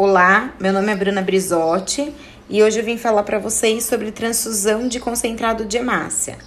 [0.00, 2.14] Olá, meu nome é Bruna Brizotti
[2.48, 6.38] e hoje eu vim falar para vocês sobre transfusão de concentrado de hemácia.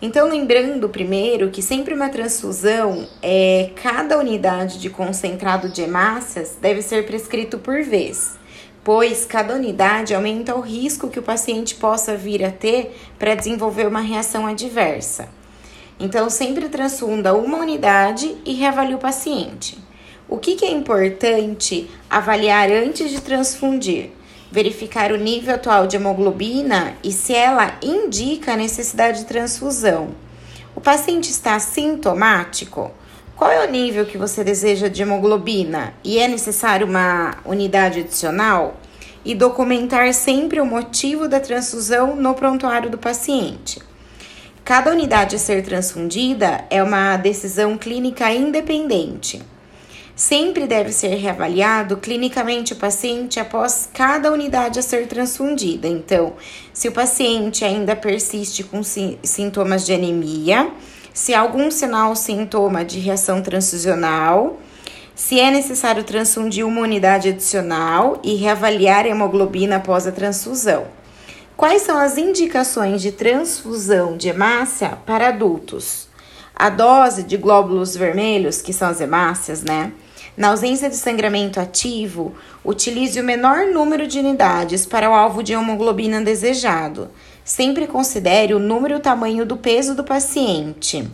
[0.00, 6.80] Então, lembrando primeiro que sempre uma transfusão, é, cada unidade de concentrado de hemácias deve
[6.80, 8.38] ser prescrito por vez,
[8.82, 13.86] pois cada unidade aumenta o risco que o paciente possa vir a ter para desenvolver
[13.86, 15.28] uma reação adversa.
[16.00, 19.83] Então, sempre transfunda uma unidade e reavalie o paciente.
[20.34, 24.10] O que, que é importante avaliar antes de transfundir?
[24.50, 30.08] Verificar o nível atual de hemoglobina e se ela indica a necessidade de transfusão.
[30.74, 32.90] O paciente está sintomático?
[33.36, 38.80] Qual é o nível que você deseja de hemoglobina e é necessário uma unidade adicional?
[39.24, 43.80] E documentar sempre o motivo da transfusão no prontuário do paciente.
[44.64, 49.53] Cada unidade a ser transfundida é uma decisão clínica independente.
[50.16, 55.88] Sempre deve ser reavaliado clinicamente o paciente após cada unidade a ser transfundida.
[55.88, 56.34] Então,
[56.72, 60.70] se o paciente ainda persiste com sintomas de anemia,
[61.12, 64.60] se há algum sinal ou sintoma de reação transfusional,
[65.16, 70.86] se é necessário transfundir uma unidade adicional e reavaliar a hemoglobina após a transfusão.
[71.56, 76.08] Quais são as indicações de transfusão de hemácia para adultos?
[76.54, 79.92] A dose de glóbulos vermelhos, que são as hemácias, né?
[80.36, 82.34] Na ausência de sangramento ativo,
[82.64, 87.08] utilize o menor número de unidades para o alvo de hemoglobina desejado.
[87.44, 91.08] Sempre considere o número e o tamanho do peso do paciente.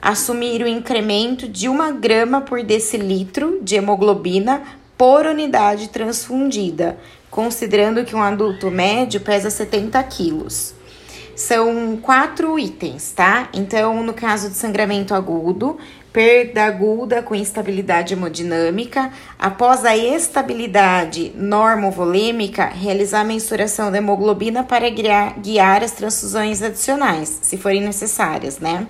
[0.00, 4.62] Assumir o incremento de 1 grama por decilitro de hemoglobina
[4.96, 6.96] por unidade transfundida,
[7.28, 10.74] considerando que um adulto médio pesa 70 quilos.
[11.40, 13.48] São quatro itens, tá?
[13.54, 15.78] Então, no caso de sangramento agudo,
[16.12, 24.90] perda aguda com instabilidade hemodinâmica, após a estabilidade normovolêmica, realizar a mensuração da hemoglobina para
[24.90, 28.86] guiar as transfusões adicionais, se forem necessárias, né?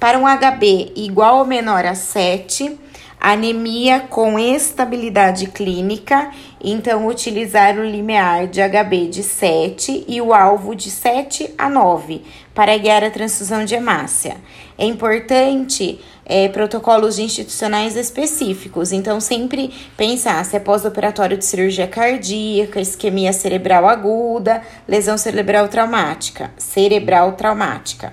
[0.00, 2.76] Para um HB igual ou menor a 7,
[3.20, 6.30] Anemia com estabilidade clínica,
[6.62, 12.22] então utilizar o limiar de HB de 7 e o alvo de 7 a 9
[12.54, 14.36] para guiar a transfusão de hemácia.
[14.76, 22.80] É importante é, protocolos institucionais específicos, então sempre pensar se é pós-operatório de cirurgia cardíaca,
[22.80, 28.12] isquemia cerebral aguda, lesão cerebral traumática, cerebral traumática.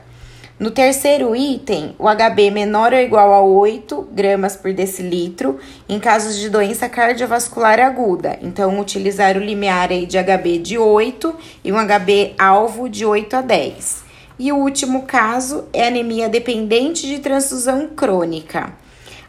[0.57, 6.37] No terceiro item, o HB menor ou igual a 8 gramas por decilitro em casos
[6.37, 8.39] de doença cardiovascular aguda.
[8.41, 13.35] Então, utilizar o limiar aí de HB de 8 e um HB alvo de 8
[13.35, 14.05] a 10.
[14.39, 18.73] E o último caso é anemia dependente de transfusão crônica.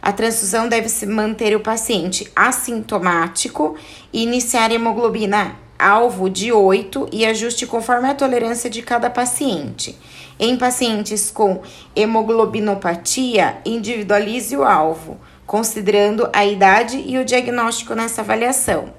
[0.00, 3.74] A transfusão deve se manter o paciente assintomático
[4.12, 9.96] e iniciar hemoglobina alvo de 8 e ajuste conforme a tolerância de cada paciente.
[10.38, 11.62] Em pacientes com
[11.94, 18.92] hemoglobinopatia, individualize o alvo, considerando a idade e o diagnóstico nessa avaliação.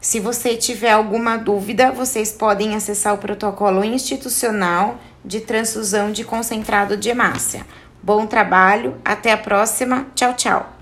[0.00, 6.96] Se você tiver alguma dúvida, vocês podem acessar o protocolo institucional de transfusão de concentrado
[6.96, 7.64] de hemácia.
[8.02, 10.08] Bom trabalho, até a próxima.
[10.14, 10.72] Tchau, tchau.